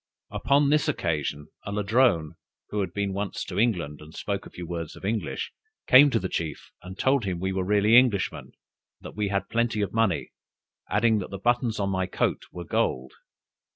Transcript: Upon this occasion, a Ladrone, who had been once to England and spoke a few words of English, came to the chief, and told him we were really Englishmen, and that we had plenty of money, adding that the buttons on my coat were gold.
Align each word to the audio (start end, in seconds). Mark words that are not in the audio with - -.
Upon 0.31 0.71
this 0.71 0.87
occasion, 0.89 1.49
a 1.63 1.71
Ladrone, 1.71 2.33
who 2.69 2.79
had 2.79 2.91
been 2.91 3.13
once 3.13 3.45
to 3.45 3.59
England 3.59 4.01
and 4.01 4.15
spoke 4.15 4.47
a 4.47 4.49
few 4.49 4.65
words 4.65 4.95
of 4.95 5.05
English, 5.05 5.51
came 5.85 6.09
to 6.09 6.17
the 6.17 6.27
chief, 6.27 6.71
and 6.81 6.97
told 6.97 7.23
him 7.23 7.39
we 7.39 7.51
were 7.53 7.63
really 7.63 7.95
Englishmen, 7.95 8.45
and 8.45 8.53
that 9.01 9.15
we 9.15 9.27
had 9.27 9.47
plenty 9.47 9.81
of 9.81 9.93
money, 9.93 10.31
adding 10.89 11.19
that 11.19 11.29
the 11.29 11.37
buttons 11.37 11.79
on 11.79 11.91
my 11.91 12.07
coat 12.07 12.45
were 12.51 12.65
gold. 12.65 13.13